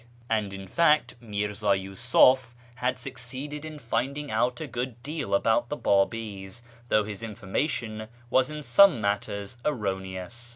And 0.31 0.51
in 0.51 0.67
fact 0.67 1.13
Mirza 1.21 1.75
Yusuf 1.77 2.55
had 2.77 2.97
succeeded 2.97 3.63
in 3.63 3.77
finding 3.77 4.31
out 4.31 4.59
a 4.59 4.65
good 4.65 5.03
deal 5.03 5.35
about 5.35 5.69
the 5.69 5.75
Babi's, 5.77 6.63
though 6.89 7.03
his 7.03 7.21
information 7.21 8.07
was 8.31 8.49
in 8.49 8.63
some 8.63 8.99
matters 8.99 9.57
erroneous. 9.63 10.49